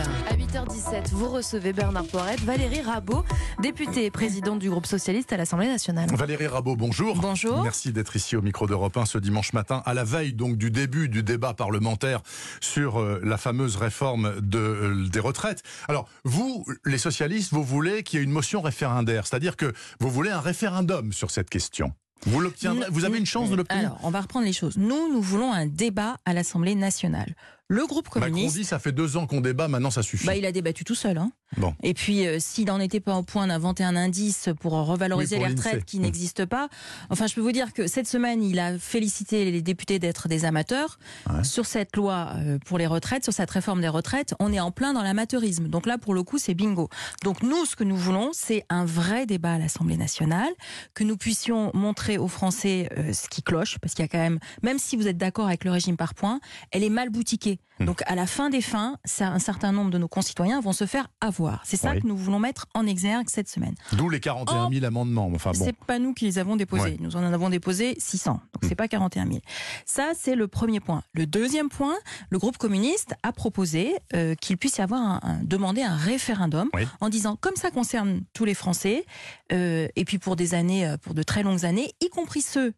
[0.00, 3.22] À 8h17, vous recevez Bernard Poirette, Valérie Rabault,
[3.60, 6.08] députée et présidente du groupe socialiste à l'Assemblée nationale.
[6.14, 7.16] Valérie Rabault, bonjour.
[7.16, 7.62] Bonjour.
[7.62, 10.70] Merci d'être ici au micro d'Europe 1 ce dimanche matin, à la veille donc du
[10.70, 12.22] début du débat parlementaire
[12.62, 15.62] sur euh, la fameuse réforme de, euh, des retraites.
[15.86, 20.08] Alors, vous, les socialistes, vous voulez qu'il y ait une motion référendaire, c'est-à-dire que vous
[20.08, 21.92] voulez un référendum sur cette question.
[22.24, 24.78] Vous l'obtiendrez Vous avez une chance de l'obtenir Alors, on va reprendre les choses.
[24.78, 27.34] Nous, nous voulons un débat à l'Assemblée nationale.
[27.72, 28.36] Le groupe communiste.
[28.46, 30.26] Macron dit ça fait deux ans qu'on débat, maintenant ça suffit.
[30.26, 31.16] Bah, il a débattu tout seul.
[31.18, 31.30] Hein.
[31.56, 31.72] Bon.
[31.84, 35.42] Et puis, euh, s'il n'en était pas au point d'inventer un indice pour revaloriser Oui,
[35.42, 36.02] pour les retraites qui Mm.
[36.02, 36.68] n'existent pas,
[37.10, 40.44] enfin, je peux vous dire que cette semaine, il a félicité les députés d'être des
[40.44, 40.98] amateurs.
[41.32, 41.44] Ouais.
[41.44, 44.72] Sur cette loi euh, pour les retraites, sur cette réforme des retraites, on est en
[44.72, 45.68] plein dans l'amateurisme.
[45.68, 46.88] Donc là, pour le coup, c'est bingo.
[47.22, 50.50] Donc nous, ce que nous voulons, c'est un vrai débat à l'Assemblée nationale,
[50.94, 54.18] que nous puissions montrer aux Français euh, ce qui cloche, parce qu'il y a quand
[54.18, 56.40] même, même si vous êtes d'accord avec le régime par points,
[56.72, 57.59] elle est mal boutiquée.
[57.78, 57.86] Hmm.
[57.86, 61.08] Donc à la fin des fins, un certain nombre de nos concitoyens vont se faire
[61.22, 61.62] avoir.
[61.64, 62.00] C'est ça Oui.
[62.02, 63.74] que nous voulons mettre en exergue cette semaine.
[63.92, 65.30] D'où les 41 000 amendements.
[65.34, 65.64] Enfin bon.
[65.64, 66.98] C'est pas nous qui les avons déposés.
[67.00, 68.32] Nous en avons déposé 600.
[68.32, 69.38] Donc c'est pas 41 000.
[69.86, 71.02] Ça, c'est le premier point.
[71.14, 71.96] Le deuxième point,
[72.28, 76.68] le groupe communiste a proposé euh, qu'il puisse y avoir un, un- demander un référendum
[76.74, 76.86] Oui.
[77.00, 79.06] en disant comme ça concerne tous les Français
[79.52, 82.74] euh, et puis pour des années, euh, pour de très longues années, y compris ceux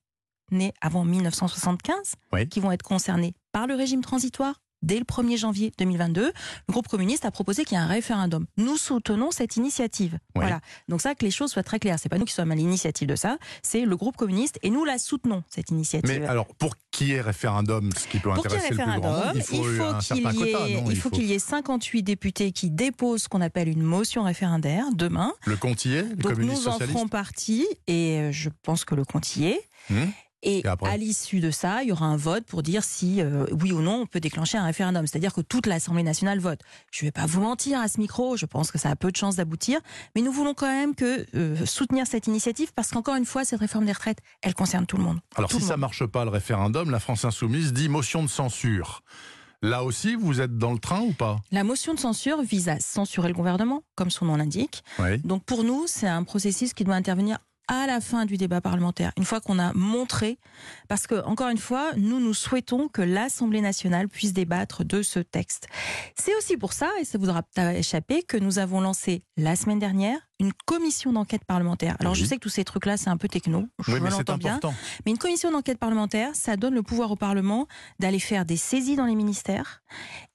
[0.52, 2.48] nés avant 1975, Oui.
[2.48, 4.61] qui vont être concernés par le régime transitoire.
[4.83, 6.33] Dès le 1er janvier 2022, le
[6.72, 8.47] groupe communiste a proposé qu'il y ait un référendum.
[8.56, 10.19] Nous soutenons cette initiative.
[10.34, 10.61] Voilà.
[10.89, 11.98] Donc ça, que les choses soient très claires.
[12.00, 14.84] C'est pas nous qui sommes à l'initiative de ça, c'est le groupe communiste et nous
[14.84, 16.20] la soutenons cette initiative.
[16.20, 18.98] Mais alors, pour qu'il y ait référendum, ce qui peut Pour intéresser le plus grand
[18.98, 23.24] nombre, il faut, qu'il y ait, non il faut y ait 58 députés qui déposent
[23.24, 25.33] ce qu'on appelle une motion référendaire demain.
[25.46, 29.05] Le est, les Donc communistes nous en ferons partie et je pense que le
[29.44, 29.61] est.
[29.91, 30.12] Hum.
[30.42, 33.70] Et, à l'issue de ça, il y aura un vote pour dire si euh, oui
[33.72, 35.06] ou non on peut déclencher un référendum.
[35.06, 36.60] C'est-à-dire que toute l'Assemblée nationale vote.
[36.90, 39.10] Je ne vais pas vous mentir à ce micro, je pense que ça a peu
[39.12, 39.80] de chances d'aboutir,
[40.16, 43.60] mais nous voulons quand même que euh, soutenir cette initiative parce qu'encore une fois, cette
[43.60, 45.20] réforme des retraites, elle concerne tout le monde.
[45.36, 45.80] Alors Tout si ça monde.
[45.83, 49.02] marche pas le référendum, la France insoumise dit motion de censure.
[49.64, 51.40] Là aussi, vous êtes dans le train ou pas?
[51.52, 54.83] La motion de censure vise à censurer le gouvernement, comme son nom l'indique.
[54.98, 55.18] Oui.
[55.18, 57.38] Donc pour nous, c'est un processus qui doit intervenir
[57.68, 60.39] à la fin du débat parlementaire, une fois qu'on a montré,
[60.89, 65.20] parce que encore une fois, nous nous souhaitons que l'Assemblée nationale puisse débattre de ce
[65.20, 65.68] texte.
[66.17, 67.42] C'est aussi pour ça, et ça vous aura
[67.74, 71.96] échappé, que nous avons lancé la semaine dernière une commission d'enquête parlementaire.
[72.00, 74.36] Alors je sais que tous ces trucs-là, c'est un peu techno, je Oui, mais l'entends
[74.36, 74.58] bien,
[75.06, 77.68] mais une commission d'enquête parlementaire, ça donne le pouvoir au Parlement
[78.00, 79.83] d'aller faire des saisies dans les ministères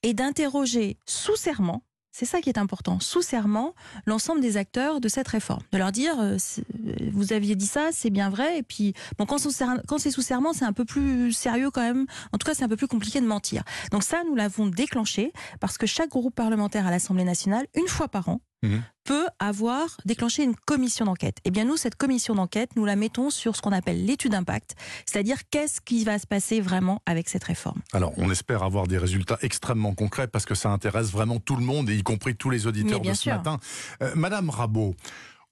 [0.03, 1.83] et d'interroger sous serment,
[2.17, 3.75] c'est ça qui est important, sous serment,
[4.07, 5.61] l'ensemble des acteurs de cette réforme.
[5.71, 9.27] De leur dire, euh, euh, vous aviez dit ça, c'est bien vrai, et puis, bon,
[9.27, 12.07] quand c'est sous serment, c'est un peu plus sérieux quand même.
[12.33, 13.61] En tout cas, c'est un peu plus compliqué de mentir.
[13.91, 18.07] Donc ça, nous l'avons déclenché parce que chaque groupe parlementaire à l'Assemblée nationale, une fois
[18.07, 18.81] par an, Mhm.
[19.03, 19.16] peut
[19.47, 21.37] avoir déclenché une commission d'enquête.
[21.45, 24.75] Eh bien, nous, cette commission d'enquête, nous la mettons sur ce qu'on appelle l'étude d'impact,
[25.05, 27.81] c'est-à-dire qu'est-ce qui va se passer vraiment avec cette réforme.
[27.93, 31.63] Alors, on espère avoir des résultats extrêmement concrets parce que ça intéresse vraiment tout le
[31.63, 33.33] monde, et y compris tous les auditeurs de ce sûr.
[33.35, 33.59] matin.
[34.01, 34.95] Euh, Madame Rabault,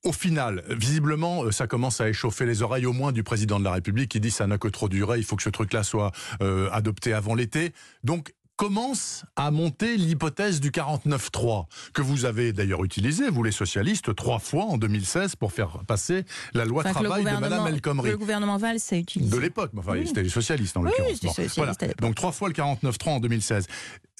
[0.03, 3.63] au final, visiblement, euh, ça commence à échauffer les oreilles au moins du président de
[3.63, 6.11] la République qui dit ça n'a que trop duré, il faut que ce truc-là soit
[6.41, 7.73] euh, adopté avant l'été.
[8.03, 14.15] Donc, commence à monter l'hypothèse du 49-3, que vous avez d'ailleurs utilisé, vous les socialistes,
[14.15, 16.23] trois fois en 2016 pour faire passer
[16.53, 18.09] la loi Enfin, travail de Madame El Khomri.
[18.11, 19.31] Le gouvernement Valls a utilisé.
[19.31, 20.07] De l'époque, mais enfin, Oui.
[20.07, 21.39] c'était les socialistes en Oui, l'occurrence.
[21.57, 21.73] voilà.
[21.81, 21.99] l'époque.
[22.01, 23.67] Donc trois fois le 49-3 en 2016.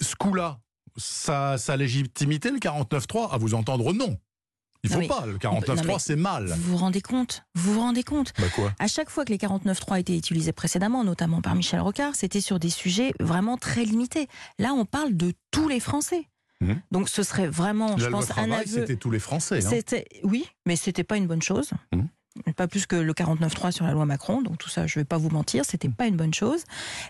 [0.02, 0.60] Ce coup-là,
[0.98, 4.18] ça, ça légitimité le 49-3 À vous entendre, non.
[4.86, 5.26] Il faut Non, pas.
[5.26, 6.46] Le non, 49-3, mais- c'est mal.
[6.48, 9.38] Vous vous rendez compte Vous vous rendez compte Bah quoi À chaque fois que les
[9.38, 14.28] 49.3 étaient utilisés précédemment, notamment par Michel Rocard, c'était sur des sujets vraiment très limités.
[14.60, 16.28] Là, on parle de tous les Français.
[16.62, 16.82] Mhm.
[16.92, 18.66] Donc ce serait vraiment, je pense, un aveu.
[18.66, 19.66] c'était tous les Français.
[19.66, 19.70] hein.
[19.70, 21.72] C'était oui, mais c'était pas une bonne chose.
[21.94, 22.08] Mhm.
[22.56, 24.42] Pas plus que le 49.3 sur la loi Macron.
[24.42, 26.64] Donc tout ça, je vais pas vous mentir, c'était pas une bonne chose.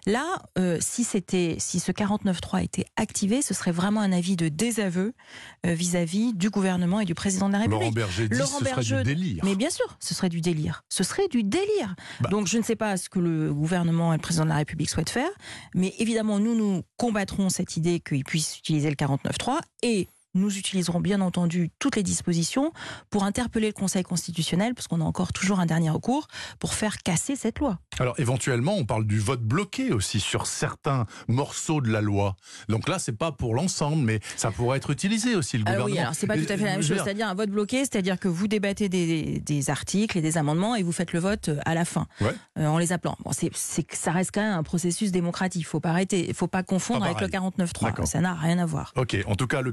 [0.06, 0.24] Là,
[0.58, 5.14] euh, si c'était, si ce 49.3 était activé, ce serait vraiment un avis de désaveu
[5.66, 7.82] euh, vis-à-vis du gouvernement et du président de la République.
[7.82, 9.44] Laurent Berger dit Laurent ce serait du délire.
[9.44, 10.84] Mais bien sûr, ce serait du délire.
[10.90, 11.96] Ce serait du délire.
[12.22, 12.30] Bah.
[12.30, 14.90] Donc je ne sais pas ce que le gouvernement et le président de la République
[14.90, 15.30] souhaitent faire,
[15.74, 21.00] mais évidemment, nous, nous combattrons cette idée qu'ils puissent utiliser le 49.3 et nous utiliserons
[21.00, 22.72] bien entendu toutes les dispositions
[23.10, 26.28] pour interpeller le Conseil constitutionnel, parce qu'on a encore toujours un dernier recours,
[26.60, 27.80] pour faire casser cette loi.
[28.00, 32.36] Alors éventuellement, on parle du vote bloqué aussi sur certains morceaux de la loi.
[32.70, 35.94] Donc là, c'est pas pour l'ensemble, mais ça pourrait être utilisé aussi le Ah gouvernement.
[35.96, 37.00] oui, alors c'est pas tout à fait la même chose.
[37.04, 40.84] C'est-à-dire un vote bloqué, c'est-à-dire que vous débattez des, des articles et des amendements et
[40.84, 42.34] vous faites le vote à la fin, Ouais.
[42.60, 43.18] euh, en les appelant.
[43.24, 43.52] Bon, c'est,
[43.94, 45.62] ça reste quand même un processus démocratique.
[45.62, 47.50] Il faut pas arrêter, il faut pas confondre Pas avec le pareil.
[47.58, 47.84] 49.3.
[47.86, 48.08] D'accord.
[48.08, 48.92] Ça n'a rien à voir.
[48.98, 49.72] Ok, en tout cas, le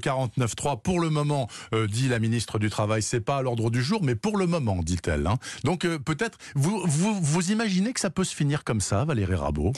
[0.54, 3.82] 49.3, pour le moment, euh, dit la ministre du Travail, c'est pas à l'ordre du
[3.82, 5.26] jour, mais pour le moment, dit-elle.
[5.26, 5.36] hein.
[5.64, 9.34] Donc euh, peut-être, vous, vous, vous imaginez que ça peut se finir comme ça, Valérie
[9.34, 9.72] Rabault?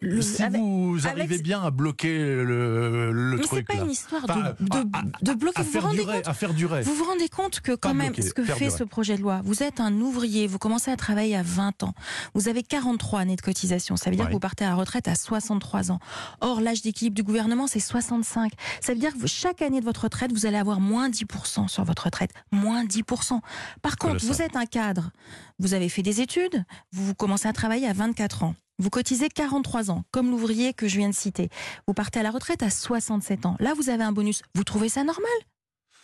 [0.00, 3.74] Le- Si avec- vous avec- arrivez bien à bloquer le, le mais c'est truc pas
[3.76, 3.84] là.
[3.84, 5.58] une histoire de, de, à- de bloquer.
[5.58, 6.82] à Vous vous faire rendez durer, compte à faire durer.
[6.82, 8.70] Vous vous rendez compte que Pas quand même, bloquer, ce que fait durer.
[8.70, 11.94] ce projet de loi, vous êtes un ouvrier, vous commencez à travailler à 20 ans,
[12.34, 14.30] vous avez 43 années de cotisation, ça veut dire Ouais.
[14.30, 15.98] que vous partez à la retraite à 63 ans.
[16.42, 18.52] Or, l'âge d'équilibre du gouvernement, c'est 65.
[18.82, 21.84] Ça veut dire que chaque année de votre retraite, vous allez avoir moins 10% sur
[21.84, 22.32] votre retraite.
[22.52, 23.40] Moins 10%.
[23.80, 25.10] Par contre, vous êtes un cadre,
[25.58, 28.54] vous avez fait des études, vous commencez à travailler à 24 ans.
[28.78, 31.48] Vous cotisez 43 ans, comme l'ouvrier que je viens de citer.
[31.86, 33.56] Vous partez à la retraite à 67 ans.
[33.58, 34.42] Là, vous avez un bonus.
[34.54, 35.32] Vous trouvez ça normal?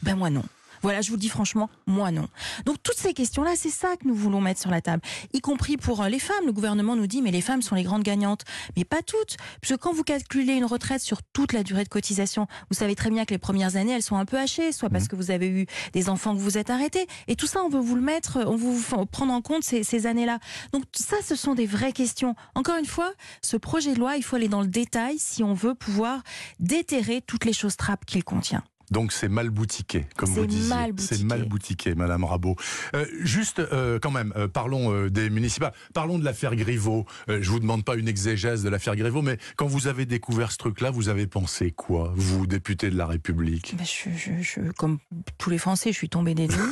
[0.01, 0.43] Ben moi non.
[0.82, 2.29] Voilà, je vous le dis franchement, moi non.
[2.67, 5.02] Donc toutes ces questions-là, c'est ça que nous voulons mettre sur la table,
[5.32, 6.44] y compris pour euh, les femmes.
[6.44, 8.43] Le gouvernement nous dit, mais les femmes sont les grandes gagnantes.
[8.76, 12.46] Mais pas toutes, puisque quand vous calculez une retraite sur toute la durée de cotisation,
[12.70, 15.08] vous savez très bien que les premières années, elles sont un peu hachées, soit parce
[15.08, 17.81] que vous avez eu des enfants que vous êtes arrêtés, et tout ça, on veut
[17.81, 20.38] vous le mettre, on veut vous prendre en compte ces, ces années-là.
[20.73, 22.35] Donc ça, ce sont des vraies questions.
[22.55, 23.12] Encore une fois,
[23.43, 26.23] ce projet de loi, il faut aller dans le détail si on veut pouvoir
[26.58, 28.64] déterrer toutes les choses trappes qu'il contient.
[28.93, 30.69] Donc c'est mal boutiqué, comme vous disiez.
[30.99, 32.56] C'est mal boutiqué, Madame Rabot.
[32.94, 35.73] Euh, juste, euh, quand même, euh, parlons euh, des municipales.
[35.94, 37.06] Parlons de l'affaire Griveaux.
[37.29, 40.59] Je vous demande pas une exégèse de l'affaire Griveaux, mais quand vous avez découvert ce
[40.59, 43.75] truc-là, vous avez pensé quoi, vous, député de la République?
[43.77, 44.99] Ben, je, je- je- comme
[45.38, 46.55] tous les Français, je suis tombée des nues.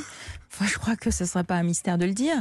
[0.52, 2.34] Enfin, je crois que ce ne serait pas un mystère de le dire.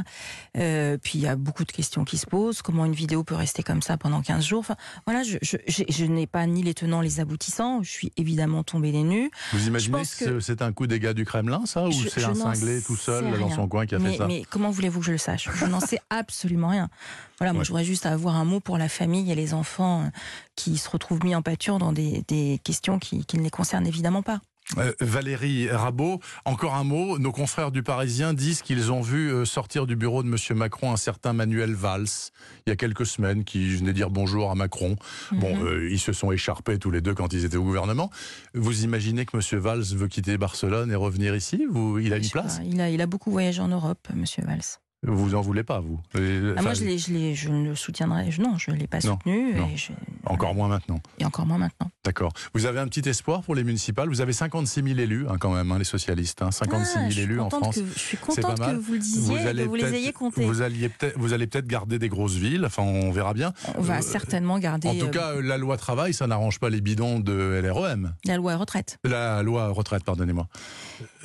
[0.54, 2.60] Puis il y a beaucoup de questions qui se posent.
[2.60, 4.58] Comment une vidéo peut rester comme ça pendant 15 jours?
[4.58, 4.74] Enfin,
[5.06, 7.84] voilà, je, je- je- je n'ai pas ni les tenants, les aboutissants.
[7.84, 9.30] Je suis évidemment tombée des nues.
[9.52, 12.82] Vous imaginez que, c'est un coup des gars du Kremlin, ça, ou c'est un cinglé
[12.82, 15.12] tout seul dans son coin qui a mais, fait ça mais comment voulez-vous que je
[15.12, 15.48] le sache?
[15.54, 16.88] Je n'en sais absolument rien.
[17.38, 17.64] Voilà, moi Ouais.
[17.64, 20.08] je voudrais juste avoir un mot pour la famille et les enfants euh,
[20.56, 23.86] qui se retrouvent mis en pâture dans des, des questions qui, qui ne les concernent
[23.86, 24.40] évidemment pas.
[24.78, 27.18] Euh, Valérie Rabault, encore un mot.
[27.18, 30.36] Nos confrères du Parisien disent qu'ils ont vu euh, sortir du bureau de M.
[30.56, 32.06] Macron un certain Manuel Valls
[32.66, 34.96] il y a quelques semaines qui venait dire bonjour à Macron.
[35.32, 35.66] Bon, Mhm.
[35.66, 38.10] euh, ils se sont écharpés tous les deux quand ils étaient au gouvernement.
[38.54, 39.60] Vous imaginez que M.
[39.60, 41.66] Valls veut quitter Barcelone et revenir ici?
[41.68, 42.58] Vous, Il a une place?
[42.58, 44.60] pas, il, a, il a beaucoup voyagé en Europe, Monsieur Valls.
[45.02, 45.98] Vous en voulez pas, vous?
[46.16, 48.30] Euh, Ah, moi, je, ne le soutiendrai.
[48.30, 49.54] je- non, je ne l'ai pas Non, soutenu.
[49.54, 49.66] non.
[49.72, 49.92] Et, je-
[50.26, 51.00] Encore moins maintenant.
[51.18, 51.90] et encore moins maintenant.
[52.04, 52.32] D'accord.
[52.52, 54.10] Vous avez un petit espoir pour les municipales?
[54.10, 56.42] Vous avez 56 000 élus, hein, quand même, hein, les socialistes.
[56.42, 57.76] hein, 56 000 Ah, je suis élus en France.
[57.76, 60.44] que- je suis contente que vous le disiez et que vous les ayez comptés.
[60.44, 62.66] Vous alliez peut-être, vous allez peut-être garder des grosses villes.
[62.66, 63.54] Enfin, on verra bien.
[63.78, 66.68] On va Euh, certainement garder En tout euh, cas, la loi travail, ça n'arrange pas
[66.68, 68.12] les bidons de LREM.
[68.26, 68.98] la loi retraite.
[69.04, 70.46] La loi retraite, pardonnez-moi.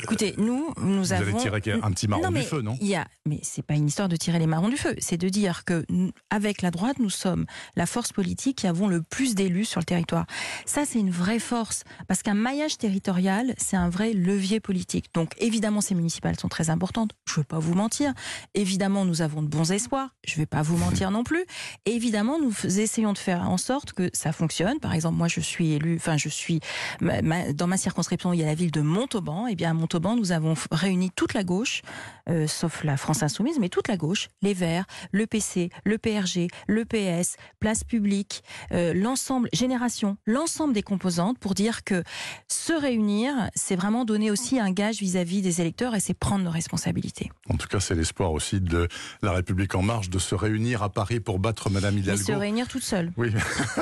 [0.06, 1.38] Écoutez, nous, nous Vous avons.
[1.38, 3.74] allez tirer un petit marron non, du feu, non il y a, mais c'est pas
[3.74, 4.96] une histoire de tirer les marrons du feu.
[5.00, 5.86] C'est de dire que
[6.30, 9.86] avec la droite, nous sommes la force politique qui avons le plus d'élus sur le
[9.86, 10.26] territoire.
[10.66, 15.08] Ça, c'est une vraie force parce qu'un maillage territorial, c'est un vrai levier politique.
[15.14, 17.12] Donc, évidemment, ces municipales sont très importantes.
[17.26, 18.14] Je ne veux pas vous mentir.
[18.54, 20.10] Évidemment, nous avons de bons espoirs.
[20.26, 21.46] Je ne vais pas vous mentir non plus.
[21.86, 24.80] Et évidemment, nous essayons de faire en sorte que ça fonctionne.
[24.80, 26.60] Par exemple, moi, je suis élu, enfin, je suis
[27.02, 29.48] dans ma circonscription, il y a la ville de Montauban.
[29.48, 31.82] Et bien, à Montauban, nous avons réuni toute la gauche,
[32.30, 36.48] euh, sauf la France Insoumise, mais toute la gauche, les Verts, le PC, le PRG,
[36.68, 42.04] le PS, Place Publique, euh, l'ensemble, Génération, l'ensemble des composantes pour dire que
[42.50, 46.52] se réunir, c'est vraiment donner aussi un gage vis-à-vis des électeurs et c'est prendre nos
[46.52, 47.32] responsabilités.
[47.50, 48.88] En tout cas, c'est l'espoir aussi de
[49.22, 52.24] la République en marche de se réunir à Paris pour battre Madame Et Hidalgo.
[52.24, 53.14] se réunir toute seule.
[53.18, 53.32] Oui,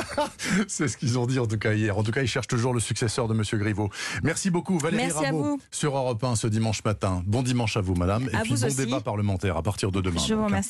[0.68, 1.98] c'est ce qu'ils ont dit en tout cas hier.
[1.98, 3.90] En tout cas, ils cherchent toujours le successeur de Monsieur Griveaux.
[4.22, 5.62] Merci beaucoup, Valérie Merci à Rabault, vous.
[5.72, 7.22] sur Europe 1 ce dimanche matin.
[7.26, 8.76] Bon dimanche à vous, Madame, et À puis bon aussi.
[8.78, 10.20] débat parlementaire à partir de demain.
[10.20, 10.46] Je vous donc, hein.
[10.48, 10.62] remercie.